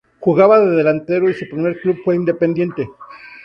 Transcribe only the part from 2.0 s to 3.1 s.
fue Independiente.